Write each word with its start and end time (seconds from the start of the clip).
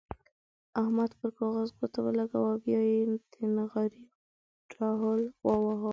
احمد 0.81 1.09
پر 1.19 1.29
کاغذ 1.39 1.69
ګوته 1.77 1.99
ولګوله 2.03 2.45
او 2.53 2.61
بيا 2.65 2.81
يې 2.91 2.99
د 3.31 3.33
نغارې 3.57 4.03
ډوهل 4.71 5.21
وواهه. 5.45 5.89